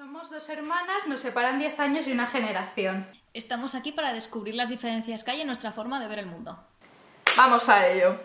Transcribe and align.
Somos 0.00 0.30
dos 0.30 0.48
hermanas, 0.48 1.06
nos 1.08 1.20
separan 1.20 1.58
10 1.58 1.78
años 1.78 2.08
y 2.08 2.12
una 2.12 2.26
generación. 2.26 3.06
Estamos 3.34 3.74
aquí 3.74 3.92
para 3.92 4.14
descubrir 4.14 4.54
las 4.54 4.70
diferencias 4.70 5.22
que 5.22 5.32
hay 5.32 5.42
en 5.42 5.46
nuestra 5.46 5.72
forma 5.72 6.00
de 6.00 6.08
ver 6.08 6.20
el 6.20 6.24
mundo. 6.24 6.58
Vamos 7.36 7.68
a 7.68 7.86
ello. 7.86 8.18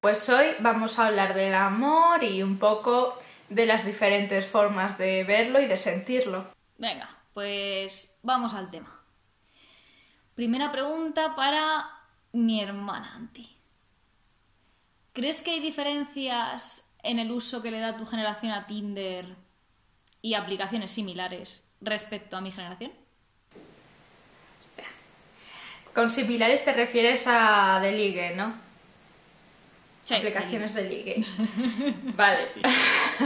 Pues 0.00 0.28
hoy 0.28 0.46
vamos 0.58 0.98
a 0.98 1.06
hablar 1.06 1.34
del 1.34 1.54
amor 1.54 2.24
y 2.24 2.42
un 2.42 2.58
poco 2.58 3.16
de 3.50 3.66
las 3.66 3.86
diferentes 3.86 4.46
formas 4.46 4.98
de 4.98 5.22
verlo 5.22 5.60
y 5.60 5.66
de 5.66 5.76
sentirlo. 5.76 6.52
Venga, 6.76 7.08
pues 7.32 8.18
vamos 8.24 8.52
al 8.54 8.68
tema. 8.68 9.00
Primera 10.34 10.72
pregunta 10.72 11.36
para 11.36 11.88
mi 12.32 12.60
hermana 12.60 13.14
Anti. 13.14 13.59
¿Crees 15.12 15.40
que 15.40 15.50
hay 15.50 15.60
diferencias 15.60 16.82
en 17.02 17.18
el 17.18 17.32
uso 17.32 17.62
que 17.62 17.70
le 17.70 17.80
da 17.80 17.96
tu 17.96 18.06
generación 18.06 18.52
a 18.52 18.66
Tinder 18.66 19.26
y 20.22 20.34
aplicaciones 20.34 20.92
similares 20.92 21.64
respecto 21.80 22.36
a 22.36 22.40
mi 22.40 22.52
generación? 22.52 22.92
Con 25.94 26.10
similares 26.10 26.64
te 26.64 26.72
refieres 26.72 27.24
a 27.26 27.80
de 27.82 27.92
ligue, 27.92 28.34
¿no? 28.36 28.54
Sí, 30.04 30.14
Aplicaciones 30.14 30.74
de 30.74 30.82
ligue. 30.84 31.24
vale. 32.16 32.46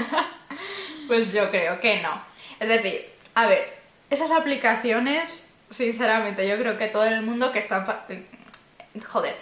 pues 1.06 1.32
yo 1.32 1.50
creo 1.50 1.78
que 1.80 2.00
no. 2.00 2.22
Es 2.58 2.68
decir, 2.68 3.10
a 3.34 3.46
ver, 3.46 3.76
esas 4.08 4.30
aplicaciones, 4.30 5.46
sinceramente, 5.68 6.48
yo 6.48 6.56
creo 6.56 6.78
que 6.78 6.88
todo 6.88 7.04
el 7.04 7.22
mundo 7.22 7.52
que 7.52 7.58
está... 7.58 8.06
Joder. 9.06 9.36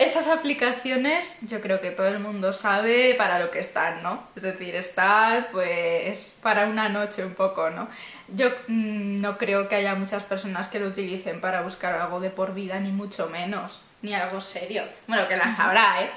Esas 0.00 0.28
aplicaciones 0.28 1.36
yo 1.42 1.60
creo 1.60 1.82
que 1.82 1.90
todo 1.90 2.08
el 2.08 2.20
mundo 2.20 2.54
sabe 2.54 3.14
para 3.16 3.38
lo 3.38 3.50
que 3.50 3.58
están, 3.58 4.02
¿no? 4.02 4.22
Es 4.34 4.40
decir, 4.40 4.74
estar 4.74 5.50
pues 5.50 6.36
para 6.42 6.64
una 6.64 6.88
noche 6.88 7.22
un 7.22 7.34
poco, 7.34 7.68
¿no? 7.68 7.86
Yo 8.28 8.48
mm, 8.68 9.20
no 9.20 9.36
creo 9.36 9.68
que 9.68 9.74
haya 9.74 9.94
muchas 9.94 10.22
personas 10.22 10.68
que 10.68 10.80
lo 10.80 10.86
utilicen 10.86 11.42
para 11.42 11.60
buscar 11.60 11.96
algo 11.96 12.18
de 12.18 12.30
por 12.30 12.54
vida, 12.54 12.80
ni 12.80 12.92
mucho 12.92 13.28
menos, 13.28 13.82
ni 14.00 14.14
algo 14.14 14.40
serio. 14.40 14.84
Bueno, 15.06 15.28
que 15.28 15.36
las 15.36 15.60
habrá, 15.60 16.02
¿eh? 16.02 16.08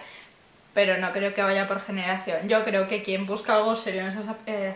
Pero 0.74 0.98
no 1.00 1.12
creo 1.12 1.34
que 1.34 1.44
vaya 1.44 1.68
por 1.68 1.82
generación. 1.82 2.48
Yo 2.48 2.64
creo 2.64 2.88
que 2.88 3.04
quien 3.04 3.26
busca 3.26 3.58
algo 3.58 3.76
serio 3.76 4.04
en 4.04 4.08
esas... 4.08 4.24
eh, 4.48 4.76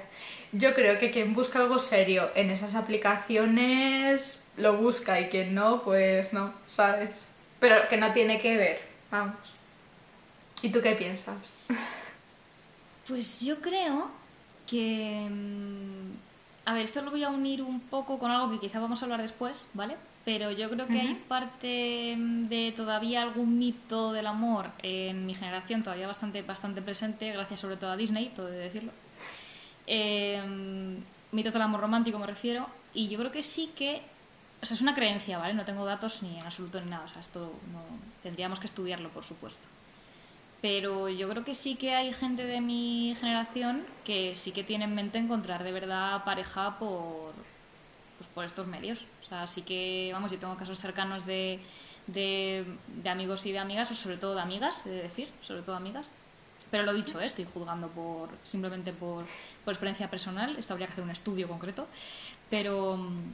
yo 0.52 0.74
creo 0.74 1.00
que 1.00 1.12
quien 1.12 1.34
busca 1.34 1.60
algo 1.60 1.80
serio 1.80 2.30
en 2.36 2.50
esas 2.50 2.76
aplicaciones 2.76 4.42
lo 4.58 4.76
busca 4.76 5.22
y 5.22 5.30
quien 5.30 5.56
no, 5.56 5.82
pues 5.82 6.34
no, 6.34 6.54
¿sabes? 6.68 7.26
Pero 7.62 7.88
que 7.88 7.98
no 7.98 8.12
tiene 8.12 8.40
que 8.40 8.58
ver, 8.58 8.97
vamos. 9.12 9.36
¿Y 10.62 10.70
tú 10.70 10.82
qué 10.82 10.96
piensas? 10.96 11.54
Pues 13.08 13.40
yo 13.40 13.62
creo 13.62 14.10
que... 14.70 15.28
mm, 15.30 16.12
A 16.66 16.74
ver, 16.74 16.84
esto 16.84 17.02
lo 17.02 17.12
voy 17.12 17.24
a 17.24 17.30
unir 17.30 17.62
un 17.62 17.80
poco 17.80 18.20
con 18.20 18.32
algo 18.32 18.52
que 18.52 18.60
quizá 18.60 18.82
vamos 18.82 19.02
a 19.02 19.06
hablar 19.06 19.22
después, 19.22 19.66
¿vale? 19.74 19.96
Pero 20.26 20.52
yo 20.52 20.70
creo 20.70 20.88
que 20.88 21.00
hay 21.00 21.16
parte 21.26 22.16
mm, 22.18 22.48
de 22.50 22.74
todavía 22.76 23.22
algún 23.22 23.58
mito 23.58 24.12
del 24.12 24.28
amor 24.28 24.72
en 24.84 25.26
mi 25.26 25.36
generación 25.36 25.84
todavía 25.84 26.06
bastante, 26.06 26.42
bastante 26.42 26.82
presente, 26.82 27.32
gracias 27.32 27.62
sobre 27.62 27.78
todo 27.78 27.92
a 27.92 27.96
Disney, 27.96 28.34
todo 28.36 28.48
de 28.48 28.58
decirlo. 28.58 28.92
Eh, 29.86 30.42
mitos 31.32 31.54
del 31.54 31.62
amor 31.62 31.80
romántico 31.80 32.20
me 32.20 32.28
refiero, 32.28 32.68
y 32.94 33.08
yo 33.08 33.18
creo 33.20 33.32
que 33.32 33.42
sí 33.44 33.72
que... 33.74 34.02
O 34.62 34.66
sea, 34.66 34.76
es 34.76 34.82
una 34.82 34.96
creencia, 34.96 35.38
¿vale? 35.38 35.54
No 35.54 35.66
tengo 35.66 35.86
datos 35.86 36.24
ni 36.24 36.40
en 36.40 36.46
absoluto 36.46 36.82
ni 36.82 36.90
nada, 36.90 37.06
o 37.06 37.08
sea, 37.08 37.22
esto 37.22 37.54
no... 37.72 37.82
tendríamos 38.24 38.60
que 38.60 38.66
estudiarlo, 38.66 39.10
por 39.10 39.24
supuesto 39.24 39.68
pero 40.62 41.08
yo 41.10 41.30
creo 41.30 41.44
que 41.44 41.56
sí 41.56 41.76
que 41.76 41.94
hay 41.94 42.14
gente 42.14 42.46
de 42.46 42.62
mi 42.62 43.16
generación 43.20 43.86
que 44.04 44.34
sí 44.34 44.52
que 44.52 44.64
tiene 44.64 44.86
en 44.86 44.96
mente 44.96 45.18
encontrar 45.18 45.64
de 45.64 45.72
verdad 45.72 46.24
pareja 46.24 46.80
por, 46.80 47.34
pues 48.18 48.30
por 48.34 48.46
estos 48.46 48.68
medios. 48.68 49.00
O 49.24 49.30
sea, 49.30 49.48
sí 49.48 49.62
que, 49.62 50.10
vamos, 50.14 50.32
yo 50.32 50.40
tengo 50.40 50.56
casos 50.58 50.80
cercanos 50.80 51.26
de, 51.26 51.60
de, 52.08 52.66
amigos 53.10 53.46
y 53.46 53.52
de 53.52 53.60
amigas, 53.60 53.90
sobre 53.90 54.18
todo 54.18 54.36
de 54.36 54.42
amigas, 54.42 54.86
he 54.86 54.90
de 54.90 55.04
decir, 55.04 55.30
sobre 55.42 55.62
todo 55.62 55.76
amigas. 55.76 56.08
Pero 56.72 56.84
lo 56.84 56.94
dicho, 56.94 57.22
¿eh? 57.22 57.26
estoy 57.26 57.46
juzgando 57.46 57.88
por 57.90 58.30
simplemente 58.44 58.92
por, 58.92 59.26
por 59.64 59.74
experiencia 59.74 60.10
personal, 60.10 60.56
esto 60.58 60.74
habría 60.74 60.88
que 60.88 60.94
hacer 60.94 61.04
un 61.04 61.12
estudio 61.12 61.48
concreto, 61.48 61.88
pero 62.50 62.98
mm, 62.98 63.34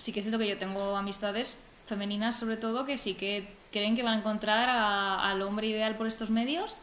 sí 0.00 0.12
que 0.12 0.20
es 0.20 0.24
cierto 0.24 0.38
que 0.38 0.48
yo 0.48 0.58
tengo 0.58 0.96
amistades 0.96 1.56
femeninas 1.86 2.36
sobre 2.38 2.56
todo 2.56 2.84
que 2.84 2.98
sí 2.98 3.14
que 3.14 3.48
creen 3.72 3.94
que 3.96 4.02
van 4.02 4.14
a 4.14 4.18
encontrar 4.18 4.68
a- 4.68 5.28
al 5.30 5.42
hombre 5.42 5.66
ideal 5.68 5.96
por 5.96 6.06
estos 6.06 6.30
medios 6.30 6.76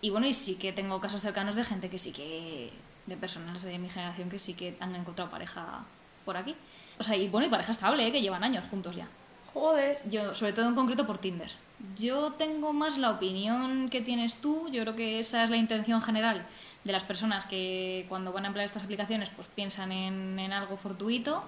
y 0.00 0.10
bueno 0.10 0.26
y 0.26 0.34
sí 0.34 0.54
que 0.56 0.72
tengo 0.72 1.00
casos 1.00 1.20
cercanos 1.20 1.56
de 1.56 1.64
gente 1.64 1.88
que 1.90 1.98
sí 1.98 2.12
que 2.12 2.70
de 3.06 3.16
personas 3.16 3.62
de 3.62 3.78
mi 3.78 3.88
generación 3.88 4.28
que 4.30 4.38
sí 4.38 4.54
que 4.54 4.76
han 4.80 4.94
encontrado 4.94 5.30
pareja 5.30 5.80
por 6.24 6.36
aquí 6.36 6.54
o 6.98 7.02
sea 7.02 7.16
y 7.16 7.28
bueno 7.28 7.46
y 7.46 7.50
pareja 7.50 7.72
estable 7.72 8.06
¿eh? 8.06 8.12
que 8.12 8.20
llevan 8.20 8.44
años 8.44 8.64
juntos 8.70 8.94
ya 8.96 9.08
Joder. 9.54 10.00
yo 10.08 10.34
sobre 10.34 10.52
todo 10.52 10.68
en 10.68 10.74
concreto 10.74 11.06
por 11.06 11.18
Tinder 11.18 11.50
yo 11.98 12.32
tengo 12.32 12.72
más 12.72 12.98
la 12.98 13.10
opinión 13.10 13.88
que 13.88 14.00
tienes 14.02 14.34
tú 14.40 14.68
yo 14.70 14.82
creo 14.82 14.94
que 14.96 15.20
esa 15.20 15.44
es 15.44 15.50
la 15.50 15.56
intención 15.56 16.02
general 16.02 16.44
de 16.84 16.92
las 16.92 17.02
personas 17.04 17.46
que 17.46 18.04
cuando 18.08 18.32
van 18.32 18.44
a 18.44 18.48
emplear 18.48 18.66
estas 18.66 18.82
aplicaciones 18.84 19.28
pues 19.34 19.48
piensan 19.54 19.90
en, 19.92 20.38
en 20.38 20.52
algo 20.52 20.76
fortuito 20.76 21.42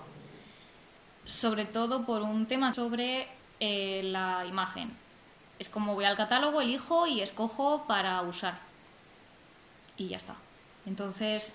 sobre 1.25 1.65
todo 1.65 2.05
por 2.05 2.23
un 2.23 2.47
tema 2.47 2.73
sobre 2.75 3.29
eh, 3.61 4.01
la 4.05 4.45
imagen. 4.47 4.91
Es 5.59 5.69
como 5.69 5.95
voy 5.95 6.05
al 6.07 6.17
catálogo, 6.17 6.61
elijo 6.61 7.07
y 7.07 7.21
escojo 7.21 7.85
para 7.87 8.21
usar. 8.23 8.59
Y 9.97 10.09
ya 10.09 10.17
está. 10.17 10.35
Entonces, 10.87 11.55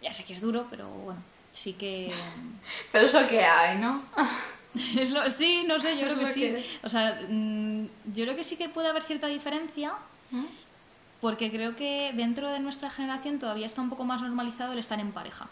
ya 0.00 0.12
sé 0.12 0.24
que 0.24 0.34
es 0.34 0.40
duro, 0.40 0.66
pero 0.70 0.88
bueno, 0.88 1.20
sí 1.52 1.72
que... 1.72 2.12
Pero 2.92 3.06
eso 3.06 3.26
que 3.28 3.44
hay, 3.44 3.78
¿no? 3.78 4.02
es 4.98 5.10
lo- 5.10 5.28
sí, 5.28 5.64
no 5.66 5.80
sé, 5.80 5.96
yo 5.98 6.06
creo 6.14 6.18
que 6.20 6.32
sí. 6.32 6.40
que- 6.40 6.64
O 6.84 6.88
sea, 6.88 7.20
mm, 7.28 7.86
yo 8.14 8.24
creo 8.24 8.36
que 8.36 8.44
sí 8.44 8.56
que 8.56 8.68
puede 8.68 8.88
haber 8.88 9.02
cierta 9.02 9.26
diferencia 9.26 9.94
porque 11.20 11.50
creo 11.50 11.76
que 11.76 12.12
dentro 12.14 12.48
de 12.48 12.58
nuestra 12.58 12.90
generación 12.90 13.38
todavía 13.38 13.66
está 13.66 13.80
un 13.82 13.90
poco 13.90 14.04
más 14.04 14.22
normalizado 14.22 14.72
el 14.72 14.78
estar 14.78 14.98
en 14.98 15.12
pareja. 15.12 15.46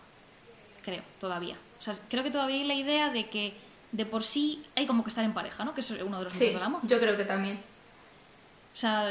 Creo, 0.84 1.02
todavía. 1.20 1.56
O 1.80 1.82
sea, 1.82 1.94
creo 2.08 2.22
que 2.22 2.30
todavía 2.30 2.56
hay 2.56 2.64
la 2.64 2.74
idea 2.74 3.10
de 3.10 3.28
que 3.28 3.54
de 3.92 4.06
por 4.06 4.22
sí 4.22 4.62
hay 4.76 4.86
como 4.86 5.02
que 5.02 5.08
estar 5.08 5.24
en 5.24 5.32
pareja, 5.34 5.64
¿no? 5.64 5.74
Que 5.74 5.80
es 5.80 5.90
uno 5.90 6.18
de 6.18 6.24
los 6.24 6.34
Sí, 6.34 6.46
del 6.50 6.62
amor. 6.62 6.80
yo 6.84 7.00
creo 7.00 7.16
que 7.16 7.24
también. 7.24 7.58
O 8.72 8.76
sea, 8.76 9.10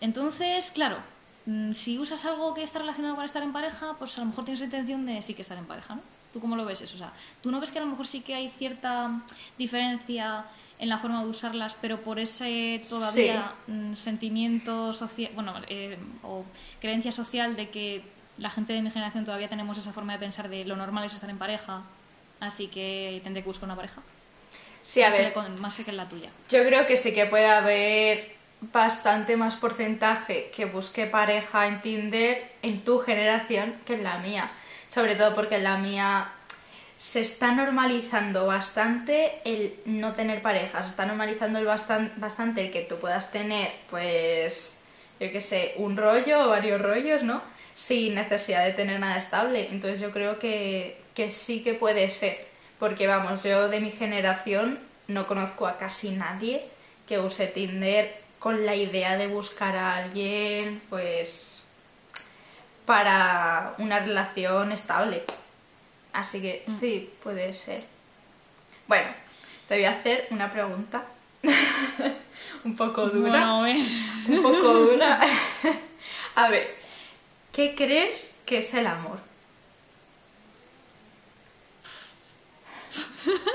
entonces, 0.00 0.70
claro, 0.72 0.98
mm, 1.46 1.72
si 1.72 1.98
usas 1.98 2.24
algo 2.26 2.52
que 2.52 2.62
está 2.62 2.80
relacionado 2.80 3.16
con 3.16 3.24
estar 3.24 3.42
en 3.42 3.52
pareja, 3.52 3.94
pues 3.98 4.16
a 4.18 4.20
lo 4.20 4.26
mejor 4.26 4.44
tienes 4.44 4.60
la 4.60 4.66
intención 4.66 5.06
de 5.06 5.22
sí 5.22 5.34
que 5.34 5.42
estar 5.42 5.56
en 5.56 5.64
pareja, 5.66 5.94
¿no? 5.94 6.02
¿Tú 6.32 6.40
cómo 6.40 6.54
lo 6.56 6.64
ves 6.64 6.80
eso? 6.80 6.96
O 6.96 6.98
sea, 6.98 7.12
¿tú 7.42 7.50
no 7.50 7.60
ves 7.60 7.72
que 7.72 7.78
a 7.78 7.82
lo 7.82 7.88
mejor 7.88 8.06
sí 8.06 8.20
que 8.20 8.34
hay 8.34 8.50
cierta 8.50 9.10
diferencia 9.58 10.44
en 10.78 10.88
la 10.88 10.98
forma 10.98 11.22
de 11.22 11.28
usarlas, 11.30 11.76
pero 11.80 12.00
por 12.02 12.18
ese 12.18 12.82
todavía 12.88 13.52
mm, 13.66 13.94
sentimiento 13.94 14.92
social, 14.94 15.30
bueno, 15.34 15.54
eh, 15.68 15.98
o 16.22 16.44
creencia 16.80 17.12
social 17.12 17.56
de 17.56 17.70
que 17.70 18.02
la 18.38 18.48
gente 18.50 18.72
de 18.72 18.80
mi 18.80 18.90
generación 18.90 19.24
todavía 19.24 19.48
tenemos 19.48 19.76
esa 19.76 19.92
forma 19.92 20.14
de 20.14 20.18
pensar 20.20 20.48
de 20.48 20.64
lo 20.64 20.76
normal 20.76 21.04
es 21.04 21.12
estar 21.12 21.28
en 21.28 21.36
pareja, 21.38 21.82
así 22.40 22.68
que 22.68 23.20
tendré 23.22 23.42
que 23.42 23.48
buscar 23.48 23.66
una 23.66 23.76
pareja? 23.76 24.00
Sí, 24.82 25.02
a 25.02 25.10
ver, 25.10 25.32
con- 25.32 25.60
más 25.60 25.74
sé 25.74 25.84
que 25.84 25.90
en 25.90 25.96
la 25.98 26.08
tuya. 26.08 26.30
yo 26.48 26.64
creo 26.64 26.86
que 26.86 26.96
sí 26.96 27.12
que 27.14 27.26
puede 27.26 27.46
haber 27.48 28.34
bastante 28.62 29.36
más 29.36 29.56
porcentaje 29.56 30.50
que 30.54 30.64
busque 30.66 31.06
pareja 31.06 31.66
en 31.66 31.80
Tinder 31.82 32.50
en 32.62 32.80
tu 32.82 32.98
generación 32.98 33.74
que 33.86 33.94
en 33.94 34.04
la 34.04 34.18
mía. 34.18 34.50
Sobre 34.90 35.14
todo 35.16 35.34
porque 35.34 35.56
en 35.56 35.64
la 35.64 35.76
mía 35.78 36.30
se 36.98 37.20
está 37.20 37.52
normalizando 37.52 38.46
bastante 38.46 39.40
el 39.44 39.74
no 39.86 40.12
tener 40.14 40.42
pareja, 40.42 40.82
se 40.82 40.88
está 40.88 41.06
normalizando 41.06 41.58
el 41.58 41.66
bastan- 41.66 42.12
bastante 42.16 42.66
el 42.66 42.70
que 42.72 42.82
tú 42.82 42.96
puedas 42.98 43.30
tener, 43.30 43.72
pues, 43.88 44.79
yo 45.20 45.30
qué 45.30 45.40
sé, 45.40 45.74
un 45.76 45.96
rollo 45.96 46.46
o 46.46 46.48
varios 46.48 46.80
rollos, 46.80 47.22
¿no? 47.22 47.42
Sin 47.74 48.14
necesidad 48.14 48.64
de 48.64 48.72
tener 48.72 48.98
nada 48.98 49.18
estable. 49.18 49.68
Entonces 49.70 50.00
yo 50.00 50.10
creo 50.10 50.38
que, 50.38 50.98
que 51.14 51.30
sí 51.30 51.62
que 51.62 51.74
puede 51.74 52.10
ser, 52.10 52.46
porque 52.78 53.06
vamos, 53.06 53.44
yo 53.44 53.68
de 53.68 53.80
mi 53.80 53.90
generación 53.90 54.80
no 55.06 55.26
conozco 55.26 55.66
a 55.66 55.76
casi 55.76 56.10
nadie 56.10 56.64
que 57.06 57.18
use 57.18 57.46
Tinder 57.46 58.18
con 58.38 58.64
la 58.64 58.74
idea 58.74 59.18
de 59.18 59.26
buscar 59.26 59.76
a 59.76 59.96
alguien, 59.96 60.80
pues, 60.88 61.64
para 62.86 63.74
una 63.78 64.00
relación 64.00 64.72
estable. 64.72 65.22
Así 66.12 66.40
que 66.40 66.64
sí, 66.80 67.12
puede 67.22 67.52
ser. 67.52 67.84
Bueno, 68.88 69.08
te 69.68 69.74
voy 69.74 69.84
a 69.84 69.92
hacer 69.92 70.26
una 70.30 70.50
pregunta. 70.50 71.04
un 72.64 72.76
poco 72.76 73.06
dura. 73.08 73.30
Bueno, 73.30 73.60
a 73.60 73.62
ver. 73.62 73.76
Un 74.28 74.42
poco 74.42 74.72
dura. 74.74 75.20
a 76.36 76.48
ver, 76.50 76.76
¿qué 77.52 77.74
crees 77.74 78.34
que 78.46 78.58
es 78.58 78.74
el 78.74 78.86
amor? 78.86 79.18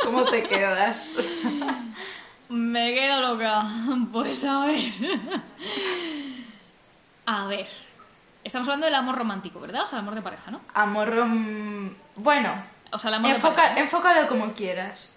¿Cómo 0.04 0.24
te 0.26 0.44
quedas? 0.44 1.14
Me 2.50 2.94
quedo 2.94 3.22
loca. 3.22 3.66
Pues 4.12 4.44
a 4.46 4.66
ver. 4.68 4.84
A 7.26 7.48
ver. 7.48 7.68
Estamos 8.44 8.68
hablando 8.68 8.86
del 8.86 8.94
amor 8.96 9.16
romántico, 9.16 9.60
¿verdad? 9.60 9.82
O 9.82 9.86
sea, 9.88 9.98
el 9.98 10.04
amor 10.04 10.14
de 10.16 10.22
pareja, 10.22 10.52
¿no? 10.52 10.62
Amor 10.76 11.10
rom- 11.12 11.96
Bueno, 12.16 12.54
O 12.92 13.00
sea, 13.00 13.10
el 13.10 13.16
amor 13.16 13.32
de 13.32 13.38
enfoca- 13.38 13.56
pareja. 13.56 13.74
¿no? 13.76 13.80
enfócalo 13.82 14.28
como 14.28 14.54
quieras. 14.54 15.10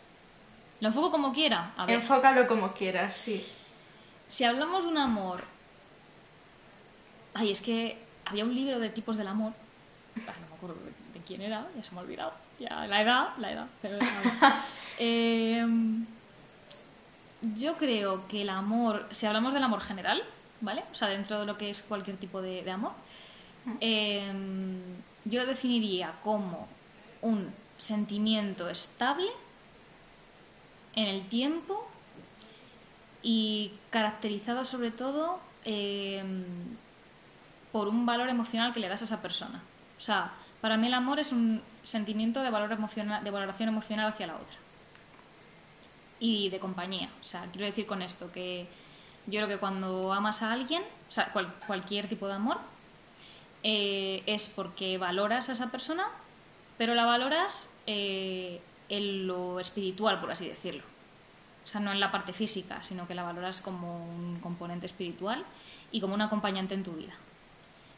Lo 0.80 0.88
enfoco 0.88 1.10
como 1.10 1.32
quiera. 1.32 1.72
A 1.76 1.86
ver. 1.86 1.96
Enfócalo 1.96 2.46
como 2.46 2.72
quieras, 2.72 3.16
sí. 3.16 3.44
Si 4.28 4.44
hablamos 4.44 4.84
de 4.84 4.90
un 4.90 4.98
amor. 4.98 5.42
Ay, 7.34 7.50
es 7.50 7.60
que 7.60 7.98
había 8.24 8.44
un 8.44 8.54
libro 8.54 8.78
de 8.78 8.88
tipos 8.90 9.16
del 9.16 9.26
amor. 9.28 9.52
Ah, 10.26 10.32
no 10.40 10.48
me 10.48 10.54
acuerdo 10.56 10.76
de, 10.84 11.18
de 11.18 11.24
quién 11.24 11.40
era, 11.40 11.66
ya 11.76 11.82
se 11.82 11.92
me 11.92 11.98
ha 11.98 12.02
olvidado. 12.02 12.32
Ya, 12.58 12.86
la 12.86 13.02
edad, 13.02 13.28
la 13.38 13.52
edad. 13.52 13.66
Pero 13.80 13.98
Eh, 14.98 15.64
yo 17.56 17.76
creo 17.76 18.26
que 18.28 18.42
el 18.42 18.50
amor, 18.50 19.06
si 19.10 19.26
hablamos 19.26 19.54
del 19.54 19.62
amor 19.62 19.80
general, 19.80 20.22
¿vale? 20.60 20.84
O 20.92 20.94
sea, 20.94 21.08
dentro 21.08 21.40
de 21.40 21.46
lo 21.46 21.56
que 21.56 21.70
es 21.70 21.82
cualquier 21.82 22.16
tipo 22.16 22.42
de, 22.42 22.62
de 22.64 22.70
amor, 22.70 22.92
eh, 23.80 24.30
yo 25.24 25.40
lo 25.40 25.46
definiría 25.46 26.14
como 26.22 26.66
un 27.22 27.52
sentimiento 27.76 28.68
estable 28.68 29.28
en 30.98 31.06
el 31.06 31.28
tiempo 31.28 31.88
y 33.22 33.70
caracterizado 33.90 34.64
sobre 34.64 34.90
todo 34.90 35.38
eh, 35.64 36.24
por 37.70 37.86
un 37.86 38.04
valor 38.04 38.28
emocional 38.28 38.72
que 38.72 38.80
le 38.80 38.88
das 38.88 39.02
a 39.02 39.04
esa 39.04 39.22
persona. 39.22 39.62
O 39.96 40.00
sea, 40.00 40.32
para 40.60 40.76
mí 40.76 40.88
el 40.88 40.94
amor 40.94 41.20
es 41.20 41.30
un 41.30 41.62
sentimiento 41.84 42.42
de, 42.42 42.50
valor 42.50 42.72
emocional, 42.72 43.22
de 43.22 43.30
valoración 43.30 43.68
emocional 43.68 44.12
hacia 44.12 44.26
la 44.26 44.34
otra. 44.34 44.56
Y 46.18 46.48
de 46.50 46.58
compañía. 46.58 47.08
O 47.20 47.24
sea, 47.24 47.46
quiero 47.52 47.66
decir 47.66 47.86
con 47.86 48.02
esto 48.02 48.32
que 48.32 48.66
yo 49.26 49.38
creo 49.38 49.46
que 49.48 49.58
cuando 49.58 50.12
amas 50.12 50.42
a 50.42 50.52
alguien, 50.52 50.82
o 51.08 51.12
sea, 51.12 51.32
cual- 51.32 51.54
cualquier 51.64 52.08
tipo 52.08 52.26
de 52.26 52.34
amor, 52.34 52.58
eh, 53.62 54.24
es 54.26 54.48
porque 54.48 54.98
valoras 54.98 55.48
a 55.48 55.52
esa 55.52 55.70
persona, 55.70 56.08
pero 56.76 56.96
la 56.96 57.04
valoras 57.04 57.70
eh, 57.86 58.60
en 58.88 59.26
lo 59.26 59.60
espiritual, 59.60 60.18
por 60.20 60.32
así 60.32 60.48
decirlo. 60.48 60.82
O 61.68 61.70
sea, 61.70 61.82
no 61.82 61.92
en 61.92 62.00
la 62.00 62.10
parte 62.10 62.32
física, 62.32 62.82
sino 62.82 63.06
que 63.06 63.14
la 63.14 63.22
valoras 63.22 63.60
como 63.60 64.02
un 64.02 64.40
componente 64.40 64.86
espiritual 64.86 65.44
y 65.92 66.00
como 66.00 66.14
un 66.14 66.22
acompañante 66.22 66.72
en 66.72 66.82
tu 66.82 66.92
vida. 66.92 67.12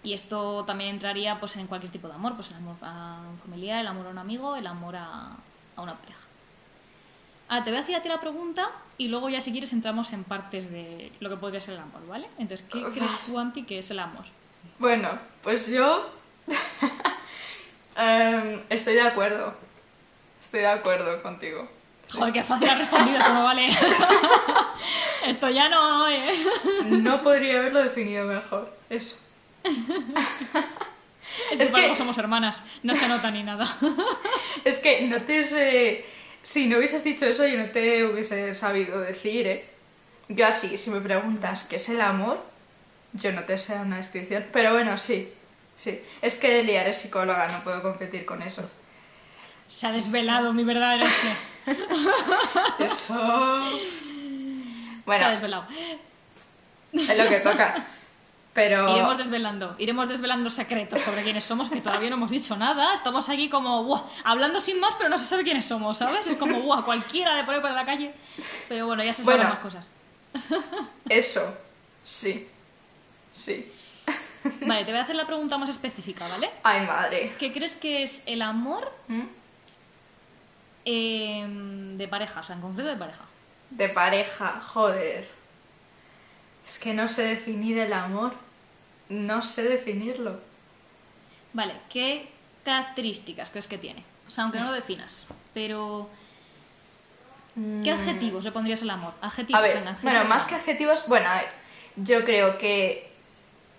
Y 0.02 0.12
esto 0.12 0.64
también 0.64 0.90
entraría 0.90 1.38
pues, 1.38 1.54
en 1.54 1.68
cualquier 1.68 1.92
tipo 1.92 2.08
de 2.08 2.14
amor, 2.14 2.34
pues 2.34 2.50
el 2.50 2.56
amor 2.56 2.74
a 2.82 3.20
un 3.30 3.38
familiar, 3.38 3.80
el 3.80 3.86
amor 3.86 4.08
a 4.08 4.10
un 4.10 4.18
amigo, 4.18 4.56
el 4.56 4.66
amor 4.66 4.96
a, 4.96 5.36
a 5.76 5.82
una 5.82 5.94
pareja. 5.94 6.18
Ahora 7.46 7.62
te 7.62 7.70
voy 7.70 7.78
a 7.78 7.82
hacer 7.82 7.94
a 7.94 8.02
ti 8.02 8.08
la 8.08 8.20
pregunta 8.20 8.72
y 8.98 9.06
luego 9.06 9.28
ya 9.28 9.40
si 9.40 9.52
quieres 9.52 9.72
entramos 9.72 10.12
en 10.12 10.24
partes 10.24 10.72
de 10.72 11.12
lo 11.20 11.30
que 11.30 11.36
podría 11.36 11.60
ser 11.60 11.74
el 11.74 11.80
amor, 11.80 12.04
¿vale? 12.08 12.26
Entonces, 12.38 12.66
¿qué 12.72 12.82
crees 12.92 13.20
tú, 13.24 13.38
Anti, 13.38 13.62
que 13.62 13.78
es 13.78 13.88
el 13.92 14.00
amor? 14.00 14.24
Bueno, 14.80 15.16
pues 15.44 15.68
yo 15.68 16.10
em, 17.96 18.60
estoy 18.68 18.94
de 18.94 19.02
acuerdo. 19.02 19.54
Estoy 20.40 20.60
de 20.60 20.66
acuerdo 20.66 21.22
contigo. 21.22 21.68
Joder, 22.18 22.32
qué 22.32 22.42
fácil 22.42 22.68
has 22.68 22.78
respondido, 22.78 23.18
esto 23.18 23.34
no 23.34 23.44
vale. 23.44 23.68
esto 25.26 25.48
ya 25.50 25.68
no, 25.68 26.08
¿eh? 26.08 26.34
No 26.86 27.22
podría 27.22 27.58
haberlo 27.58 27.82
definido 27.82 28.26
mejor. 28.26 28.72
Eso. 28.88 29.16
Es, 31.52 31.58
que 31.58 31.62
Es 31.64 31.70
que- 31.72 31.96
somos 31.96 32.18
hermanas, 32.18 32.62
no 32.82 32.94
se 32.94 33.06
nota 33.08 33.30
ni 33.30 33.42
nada. 33.42 33.66
Es 34.64 34.78
que 34.78 35.02
no 35.02 35.20
te 35.22 35.44
sé... 35.44 36.04
Si 36.42 36.66
no 36.68 36.78
hubieses 36.78 37.04
dicho 37.04 37.26
eso, 37.26 37.46
yo 37.46 37.58
no 37.58 37.66
te 37.66 38.02
hubiese 38.04 38.54
sabido 38.54 39.00
decir, 39.00 39.46
¿eh? 39.46 39.68
Yo 40.28 40.46
así, 40.46 40.78
si 40.78 40.90
me 40.90 41.00
preguntas 41.00 41.64
qué 41.64 41.76
es 41.76 41.88
el 41.90 42.00
amor, 42.00 42.42
yo 43.12 43.30
no 43.32 43.42
te 43.44 43.58
sé 43.58 43.74
una 43.74 43.98
descripción. 43.98 44.46
Pero 44.52 44.72
bueno, 44.72 44.96
sí. 44.96 45.30
Sí. 45.76 46.00
Es 46.22 46.36
que 46.36 46.60
Elia 46.60 46.86
es 46.86 46.98
psicóloga, 46.98 47.46
no 47.48 47.62
puedo 47.62 47.82
competir 47.82 48.24
con 48.24 48.40
eso. 48.42 48.62
Se 49.68 49.86
ha 49.86 49.92
desvelado 49.92 50.52
mi 50.54 50.64
verdadero 50.64 51.04
ser. 51.06 51.36
Eso... 52.78 53.14
Se 53.14 53.14
ha 53.14 55.02
Bueno, 55.04 55.30
desvelado. 55.30 55.66
es 56.92 57.18
lo 57.18 57.28
que 57.28 57.40
toca. 57.40 57.86
Pero... 58.52 58.88
Iremos 58.90 59.16
desvelando, 59.18 59.76
iremos 59.78 60.08
desvelando 60.08 60.50
secretos 60.50 61.00
sobre 61.00 61.22
quiénes 61.22 61.44
somos, 61.44 61.70
que 61.70 61.80
todavía 61.80 62.10
no 62.10 62.16
hemos 62.16 62.30
dicho 62.30 62.56
nada. 62.56 62.92
Estamos 62.94 63.28
aquí 63.28 63.48
como, 63.48 63.84
buah, 63.84 64.02
hablando 64.24 64.58
sin 64.60 64.80
más, 64.80 64.94
pero 64.96 65.08
no 65.08 65.18
se 65.18 65.24
sabe 65.24 65.44
quiénes 65.44 65.66
somos, 65.66 65.98
¿sabes? 65.98 66.26
Es 66.26 66.36
como, 66.36 66.60
buah, 66.60 66.82
cualquiera 66.84 67.36
de 67.36 67.44
por 67.44 67.54
ahí 67.54 67.60
por 67.60 67.70
la 67.70 67.84
calle. 67.86 68.12
Pero 68.68 68.86
bueno, 68.86 69.04
ya 69.04 69.12
se 69.12 69.22
saben 69.22 69.40
Bueno. 69.40 69.54
más 69.54 69.62
cosas. 69.62 69.88
Eso. 71.08 71.56
Sí. 72.04 72.48
Sí. 73.32 73.70
Vale, 74.62 74.84
te 74.84 74.90
voy 74.90 75.00
a 75.00 75.04
hacer 75.04 75.16
la 75.16 75.26
pregunta 75.26 75.56
más 75.58 75.68
específica, 75.68 76.26
¿vale? 76.26 76.50
Ay, 76.62 76.86
madre. 76.86 77.34
¿Qué 77.38 77.52
crees 77.52 77.76
que 77.76 78.02
es 78.02 78.22
el 78.26 78.42
amor 78.42 78.90
¿Mm? 79.08 79.22
Eh, 80.84 81.46
de 81.96 82.08
pareja? 82.08 82.40
O 82.40 82.42
sea, 82.42 82.56
en 82.56 82.62
concreto 82.62 82.88
de 82.88 82.96
pareja. 82.96 83.22
De 83.70 83.88
pareja, 83.88 84.60
joder. 84.60 85.28
Es 86.66 86.78
que 86.78 86.94
no 86.94 87.08
sé 87.08 87.22
definir 87.22 87.78
el 87.78 87.92
amor. 87.92 88.32
No 89.08 89.42
sé 89.42 89.64
definirlo. 89.64 90.40
Vale, 91.52 91.74
¿qué 91.88 92.28
características 92.64 93.50
crees 93.50 93.66
que 93.66 93.78
tiene? 93.78 94.04
O 94.28 94.30
sea, 94.30 94.44
aunque 94.44 94.60
no 94.60 94.66
lo 94.66 94.72
definas, 94.72 95.26
pero... 95.52 96.08
¿Qué 97.82 97.90
adjetivos 97.90 98.44
le 98.44 98.52
pondrías 98.52 98.82
al 98.82 98.90
amor? 98.90 99.12
Adjetivos, 99.20 99.60
Mm. 99.60 99.64
A 99.64 99.66
ver, 99.66 99.76
venga, 99.78 99.96
bueno, 100.02 100.18
adjetivos. 100.20 100.28
más 100.28 100.46
que 100.46 100.54
adjetivos, 100.54 101.04
bueno, 101.08 101.28
a 101.28 101.34
ver, 101.36 101.48
yo 101.96 102.24
creo 102.24 102.56
que 102.56 103.10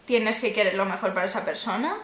tienes 0.05 0.39
que 0.41 0.51
querer 0.53 0.73
lo 0.73 0.85
mejor 0.85 1.13
para 1.13 1.25
esa 1.25 1.45
persona. 1.45 1.95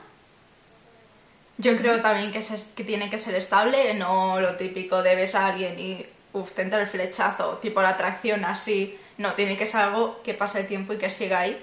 Yo 1.58 1.76
creo 1.76 2.02
también 2.02 2.32
que, 2.32 2.42
se- 2.42 2.74
que 2.76 2.84
tiene 2.84 3.10
que 3.10 3.18
ser 3.18 3.36
estable, 3.36 3.94
no 3.96 4.40
lo 4.40 4.56
típico 4.58 5.02
de 5.02 5.16
ves 5.16 5.34
a 5.36 5.48
alguien 5.48 5.80
y 5.80 6.06
uff, 6.34 6.52
te 6.52 6.62
entra 6.62 6.80
el 6.82 6.88
flechazo, 6.88 7.58
tipo 7.58 7.82
la 7.82 7.90
atracción 7.90 8.46
así. 8.46 8.98
No, 9.18 9.34
tiene 9.34 9.58
que 9.58 9.66
ser 9.66 9.82
algo 9.82 10.22
que 10.24 10.36
pase 10.36 10.60
el 10.60 10.68
tiempo 10.68 10.94
y 10.94 10.98
que 11.00 11.10
siga 11.10 11.40
ahí. 11.40 11.58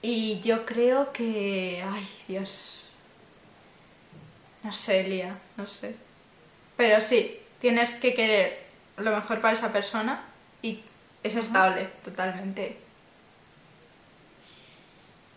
Y 0.00 0.40
yo 0.40 0.64
creo 0.64 1.12
que. 1.12 1.84
Ay, 1.86 2.08
Dios. 2.26 2.88
No 4.62 4.72
sé, 4.72 5.04
Lía, 5.04 5.36
no 5.56 5.66
sé. 5.66 5.94
Pero 6.76 7.00
sí, 7.00 7.38
tienes 7.60 7.94
que 7.94 8.14
querer 8.14 8.64
lo 8.96 9.10
mejor 9.14 9.40
para 9.40 9.54
esa 9.54 9.72
persona 9.72 10.22
y 10.62 10.80
es 11.22 11.36
estable 11.36 11.88
totalmente. 12.04 12.78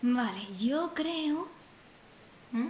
Vale, 0.02 0.40
yo 0.58 0.92
creo 0.94 1.48
¿Mm? 2.52 2.68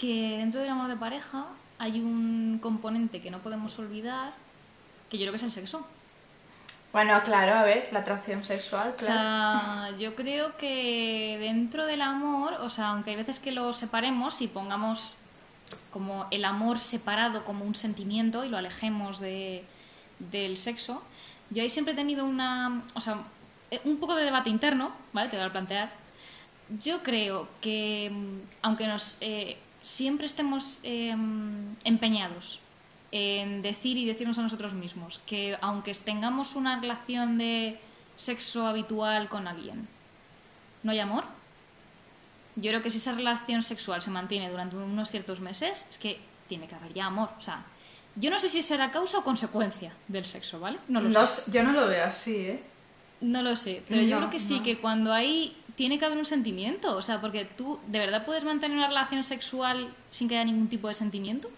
Que 0.00 0.38
dentro 0.38 0.62
del 0.62 0.70
amor 0.70 0.88
de 0.88 0.96
pareja 0.96 1.44
hay 1.78 2.00
un 2.00 2.58
componente 2.62 3.20
que 3.20 3.30
no 3.30 3.40
podemos 3.40 3.78
olvidar, 3.78 4.32
que 5.10 5.18
yo 5.18 5.24
creo 5.24 5.32
que 5.32 5.36
es 5.36 5.42
el 5.42 5.52
sexo. 5.52 5.86
Bueno, 6.92 7.20
claro, 7.22 7.54
a 7.54 7.64
ver, 7.64 7.88
la 7.92 8.00
atracción 8.00 8.42
sexual, 8.42 8.94
O 8.94 8.96
claro. 8.96 9.12
sea, 9.12 9.98
yo 9.98 10.16
creo 10.16 10.56
que 10.56 11.36
dentro 11.38 11.84
del 11.86 12.00
amor, 12.00 12.54
o 12.54 12.70
sea, 12.70 12.88
aunque 12.88 13.10
hay 13.10 13.16
veces 13.16 13.38
que 13.38 13.52
lo 13.52 13.72
separemos 13.74 14.40
y 14.40 14.48
pongamos 14.48 15.16
como 15.92 16.26
el 16.30 16.44
amor 16.44 16.78
separado 16.78 17.44
como 17.44 17.64
un 17.64 17.74
sentimiento 17.74 18.44
y 18.44 18.48
lo 18.48 18.56
alejemos 18.56 19.20
de, 19.20 19.64
del 20.18 20.56
sexo, 20.56 21.02
yo 21.50 21.62
ahí 21.62 21.70
siempre 21.70 21.92
he 21.92 21.96
tenido 21.96 22.24
una, 22.24 22.82
o 22.94 23.00
sea, 23.00 23.18
un 23.84 23.98
poco 23.98 24.16
de 24.16 24.24
debate 24.24 24.48
interno, 24.50 24.92
¿vale? 25.12 25.28
Te 25.28 25.36
voy 25.36 25.46
a 25.46 25.52
plantear. 25.52 25.92
Yo 26.82 27.02
creo 27.02 27.48
que 27.60 28.10
mm, 28.12 28.38
aunque 28.62 28.86
nos 28.86 29.18
eh, 29.20 29.58
siempre 29.82 30.26
estemos 30.26 30.80
eh, 30.82 31.14
empeñados 31.84 32.60
en 33.12 33.62
decir 33.62 33.96
y 33.96 34.04
decirnos 34.06 34.38
a 34.38 34.42
nosotros 34.42 34.72
mismos 34.72 35.20
que 35.26 35.58
aunque 35.60 35.94
tengamos 35.94 36.54
una 36.54 36.80
relación 36.80 37.38
de 37.38 37.78
sexo 38.16 38.66
habitual 38.66 39.28
con 39.28 39.48
alguien, 39.48 39.88
no 40.82 40.92
hay 40.92 41.00
amor. 41.00 41.24
Yo 42.56 42.70
creo 42.70 42.82
que 42.82 42.90
si 42.90 42.98
esa 42.98 43.14
relación 43.14 43.62
sexual 43.62 44.02
se 44.02 44.10
mantiene 44.10 44.50
durante 44.50 44.76
unos 44.76 45.10
ciertos 45.10 45.40
meses, 45.40 45.86
es 45.90 45.98
que 45.98 46.20
tiene 46.48 46.66
que 46.66 46.74
haber 46.74 46.92
ya 46.92 47.06
amor. 47.06 47.30
O 47.38 47.42
sea, 47.42 47.64
yo 48.16 48.30
no 48.30 48.38
sé 48.38 48.48
si 48.48 48.60
será 48.62 48.90
causa 48.90 49.18
o 49.18 49.24
consecuencia 49.24 49.92
del 50.08 50.24
sexo, 50.26 50.60
¿vale? 50.60 50.78
No 50.88 51.00
lo 51.00 51.08
No 51.08 51.26
sé. 51.26 51.50
yo 51.50 51.62
no 51.62 51.72
lo 51.72 51.86
veo 51.86 52.04
así, 52.04 52.36
¿eh? 52.36 52.62
No 53.20 53.42
lo 53.42 53.54
sé, 53.54 53.82
pero 53.88 54.02
yo 54.02 54.16
creo 54.16 54.30
que 54.30 54.40
sí, 54.40 54.58
no. 54.58 54.62
que 54.62 54.78
cuando 54.78 55.12
hay 55.12 55.56
tiene 55.80 55.98
que 55.98 56.04
haber 56.04 56.18
un 56.18 56.26
sentimiento, 56.26 56.94
o 56.94 57.00
sea, 57.00 57.22
porque 57.22 57.46
tú 57.46 57.80
de 57.86 58.00
verdad 58.00 58.26
puedes 58.26 58.44
mantener 58.44 58.76
una 58.76 58.88
relación 58.88 59.24
sexual 59.24 59.90
sin 60.12 60.28
que 60.28 60.34
haya 60.34 60.44
ningún 60.44 60.68
tipo 60.68 60.88
de 60.88 60.94
sentimiento. 60.94 61.50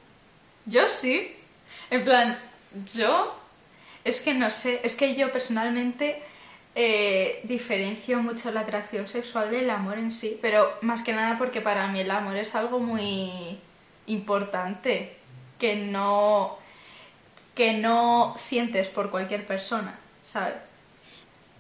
Yo 0.65 0.89
sí. 0.89 1.35
En 1.91 2.05
plan, 2.05 2.39
yo. 2.95 3.37
Es 4.05 4.21
que 4.21 4.33
no 4.35 4.49
sé, 4.51 4.81
es 4.85 4.95
que 4.95 5.17
yo 5.17 5.33
personalmente 5.33 6.23
eh, 6.77 7.41
diferencio 7.43 8.23
mucho 8.23 8.53
la 8.53 8.61
atracción 8.61 9.09
sexual 9.09 9.51
del 9.51 9.69
amor 9.69 9.99
en 9.99 10.13
sí, 10.13 10.39
pero 10.41 10.73
más 10.83 11.03
que 11.03 11.13
nada 11.13 11.37
porque 11.37 11.61
para 11.61 11.89
mí 11.89 11.99
el 11.99 12.11
amor 12.13 12.37
es 12.37 12.55
algo 12.55 12.79
muy 12.79 13.59
importante, 14.07 15.17
que 15.59 15.75
no... 15.75 16.59
que 17.57 17.73
no 17.73 18.35
sientes 18.37 18.87
por 18.87 19.11
cualquier 19.11 19.45
persona, 19.45 19.99
¿sabes? 20.23 20.55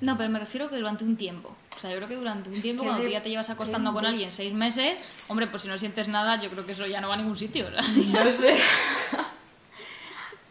No, 0.00 0.16
pero 0.16 0.30
me 0.30 0.38
refiero 0.38 0.70
que 0.70 0.76
durante 0.76 1.02
un 1.02 1.16
tiempo. 1.16 1.56
O 1.82 1.84
sea, 1.84 1.90
yo 1.90 1.96
creo 1.96 2.08
que 2.10 2.14
durante 2.14 2.48
un 2.48 2.62
tiempo, 2.62 2.84
cuando 2.84 3.02
tú 3.02 3.08
ya 3.08 3.24
te 3.24 3.28
llevas 3.28 3.50
acostando 3.50 3.92
con 3.92 4.06
alguien 4.06 4.32
seis 4.32 4.54
meses, 4.54 5.24
hombre, 5.26 5.48
pues 5.48 5.62
si 5.62 5.68
no 5.68 5.76
sientes 5.76 6.06
nada, 6.06 6.40
yo 6.40 6.48
creo 6.48 6.64
que 6.64 6.70
eso 6.70 6.86
ya 6.86 7.00
no 7.00 7.08
va 7.08 7.14
a 7.14 7.16
ningún 7.16 7.36
sitio. 7.36 7.64
¿verdad? 7.64 7.82
No 7.82 8.32
sé. 8.32 8.56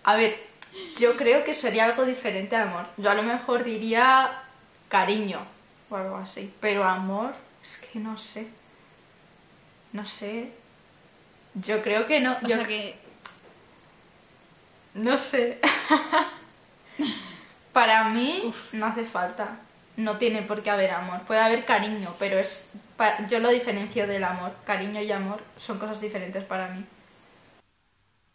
A 0.03 0.17
ver, 0.17 0.45
yo 1.00 1.15
creo 1.15 1.45
que 1.45 1.53
sería 1.53 1.85
algo 1.85 2.03
diferente 2.03 2.57
a 2.57 2.63
amor. 2.63 2.85
Yo 2.97 3.09
a 3.09 3.13
lo 3.13 3.23
mejor 3.23 3.63
diría 3.63 4.41
cariño 4.89 5.39
o 5.89 5.95
algo 5.95 6.17
así. 6.17 6.53
Pero 6.59 6.83
amor, 6.83 7.33
es 7.63 7.77
que 7.77 8.00
no 8.00 8.17
sé. 8.17 8.50
No 9.93 10.05
sé. 10.05 10.51
Yo 11.53 11.81
creo 11.81 12.05
que 12.07 12.19
no. 12.19 12.33
O 12.43 12.45
yo 12.45 12.57
sea 12.57 12.67
que 12.67 13.00
No 14.95 15.15
sé. 15.15 15.61
Para 17.71 18.09
mí 18.09 18.41
Uf. 18.43 18.73
no 18.73 18.88
hace 18.88 19.05
falta. 19.05 19.59
No 19.98 20.17
tiene 20.17 20.41
por 20.43 20.63
qué 20.63 20.69
haber 20.71 20.91
amor. 20.91 21.21
Puede 21.24 21.41
haber 21.41 21.65
cariño, 21.65 22.15
pero 22.19 22.39
es 22.39 22.74
yo 23.27 23.39
lo 23.39 23.50
diferencio 23.50 24.07
del 24.07 24.24
amor. 24.24 24.55
Cariño 24.63 25.01
y 25.01 25.12
amor 25.12 25.43
son 25.57 25.79
cosas 25.79 26.01
diferentes 26.01 26.43
para 26.45 26.69
mí. 26.69 26.86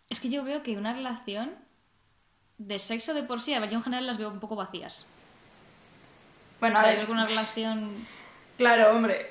es 0.08 0.20
que 0.20 0.30
yo 0.30 0.44
veo 0.44 0.62
que 0.62 0.76
una 0.76 0.92
relación 0.92 1.54
de 2.58 2.78
sexo 2.78 3.14
de 3.14 3.22
por 3.22 3.40
sí, 3.40 3.54
a 3.54 3.60
ver, 3.60 3.70
yo 3.70 3.76
en 3.76 3.82
general 3.82 4.06
las 4.06 4.18
veo 4.18 4.30
un 4.30 4.40
poco 4.40 4.56
vacías. 4.56 5.06
Bueno, 6.60 6.76
O 6.76 6.78
a 6.78 6.84
sea, 6.84 6.92
ver, 6.92 7.10
una 7.10 7.26
relación 7.26 8.08
claro, 8.56 8.90
hombre. 8.94 9.26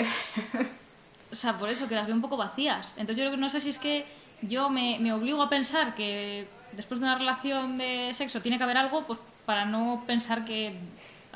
O 1.32 1.36
sea, 1.36 1.58
por 1.58 1.70
eso, 1.70 1.88
que 1.88 1.96
las 1.96 2.06
veo 2.08 2.16
un 2.16 2.22
poco 2.22 2.38
vacías. 2.38 2.94
Entonces 2.96 3.18
yo 3.18 3.24
creo 3.24 3.32
que 3.32 3.38
no 3.42 3.50
sé 3.50 3.60
si 3.60 3.70
es 3.70 3.80
que 3.80 4.06
yo 4.42 4.70
me, 4.70 5.00
me 5.00 5.12
obligo 5.14 5.42
a 5.42 5.50
pensar 5.50 5.96
que 5.96 6.48
después 6.74 7.00
de 7.00 7.06
una 7.08 7.18
relación 7.18 7.78
de 7.78 8.14
sexo 8.14 8.42
tiene 8.42 8.58
que 8.58 8.64
haber 8.64 8.78
algo, 8.78 9.06
pues 9.08 9.20
para 9.46 9.66
no 9.66 10.04
pensar 10.08 10.46
que 10.46 10.78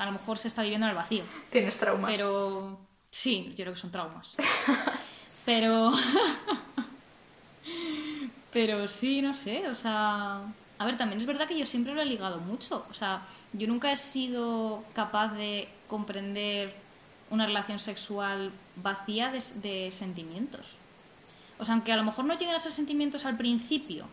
a 0.00 0.06
lo 0.06 0.12
mejor 0.12 0.38
se 0.38 0.48
está 0.48 0.62
viviendo 0.62 0.86
en 0.86 0.90
el 0.90 0.96
vacío. 0.96 1.24
Tienes 1.50 1.76
traumas. 1.78 2.10
Pero 2.10 2.78
sí, 3.10 3.50
yo 3.50 3.64
creo 3.64 3.74
que 3.74 3.80
son 3.80 3.92
traumas. 3.92 4.34
Pero... 5.44 5.92
Pero 8.50 8.88
sí, 8.88 9.20
no 9.20 9.34
sé, 9.34 9.68
o 9.68 9.74
sea... 9.74 10.40
A 10.78 10.86
ver, 10.86 10.96
también 10.96 11.20
es 11.20 11.26
verdad 11.26 11.46
que 11.46 11.58
yo 11.58 11.66
siempre 11.66 11.94
lo 11.94 12.00
he 12.00 12.06
ligado 12.06 12.38
mucho. 12.38 12.86
O 12.90 12.94
sea, 12.94 13.26
yo 13.52 13.68
nunca 13.68 13.92
he 13.92 13.96
sido 13.96 14.82
capaz 14.94 15.34
de 15.34 15.68
comprender 15.86 16.74
una 17.28 17.44
relación 17.44 17.78
sexual 17.78 18.52
vacía 18.76 19.30
de, 19.30 19.44
de 19.56 19.92
sentimientos. 19.92 20.76
O 21.58 21.66
sea, 21.66 21.74
aunque 21.74 21.92
a 21.92 21.96
lo 21.96 22.04
mejor 22.04 22.24
no 22.24 22.38
lleguen 22.38 22.54
a 22.54 22.60
ser 22.60 22.72
sentimientos 22.72 23.26
al 23.26 23.36
principio 23.36 24.06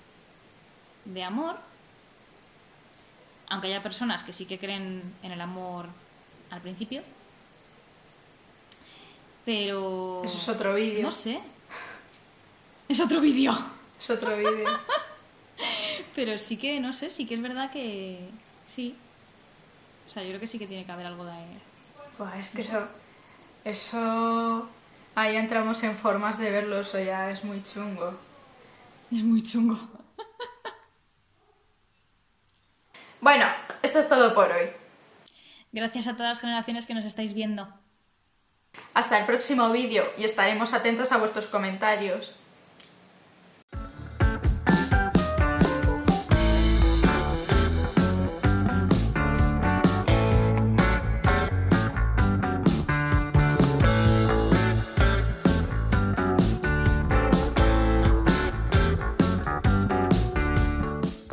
de 1.06 1.24
amor, 1.24 1.56
aunque 3.50 3.68
haya 3.68 3.84
personas 3.84 4.24
que 4.24 4.34
sí 4.34 4.46
que 4.46 4.60
creen 4.60 5.02
en 5.24 5.32
el 5.32 5.42
amor 5.42 5.88
al 6.50 6.62
principio, 6.62 7.04
pero... 9.48 10.22
Eso 10.26 10.38
es 10.38 10.50
otro 10.50 10.74
vídeo. 10.74 11.02
No 11.02 11.12
sé. 11.14 11.40
Es 12.90 13.00
otro 13.00 13.22
vídeo. 13.22 13.58
Es 13.98 14.10
otro 14.10 14.36
vídeo. 14.36 14.68
Pero 16.16 16.38
sí 16.38 16.58
que, 16.58 16.82
no 16.82 16.92
sé, 16.92 17.10
sí 17.10 17.26
que 17.26 17.36
es 17.36 17.42
verdad 17.42 17.72
que... 17.72 18.30
Sí. 18.68 18.94
O 20.06 20.12
sea, 20.12 20.22
yo 20.22 20.30
creo 20.30 20.42
que 20.42 20.48
sí 20.48 20.60
que 20.60 20.68
tiene 20.68 20.86
que 20.86 20.92
haber 20.92 21.06
algo 21.06 21.24
de... 21.24 21.32
Buah, 22.18 22.38
es 22.38 22.50
que 22.50 22.60
eso. 22.60 22.90
Eso. 23.64 24.68
Ahí 25.16 25.38
entramos 25.38 25.82
en 25.84 25.96
formas 25.96 26.38
de 26.38 26.52
verlo, 26.52 26.82
eso 26.82 27.00
ya 27.00 27.32
es 27.32 27.46
muy 27.46 27.64
chungo. 27.64 28.16
Es 29.10 29.24
muy 29.24 29.42
chungo. 29.42 29.80
Bueno, 33.20 33.46
esto 33.82 34.00
es 34.00 34.08
todo 34.08 34.34
por 34.34 34.52
hoy. 34.52 34.70
Gracias 35.72 36.08
a 36.08 36.14
todas 36.14 36.30
las 36.30 36.40
generaciones 36.40 36.86
que 36.86 36.94
nos 36.94 37.06
estáis 37.06 37.34
viendo. 37.34 37.68
Hasta 38.94 39.20
el 39.20 39.26
próximo 39.26 39.70
vídeo 39.72 40.04
y 40.18 40.24
estaremos 40.24 40.74
atentos 40.74 41.12
a 41.12 41.18
vuestros 41.18 41.48
comentarios. 41.48 42.36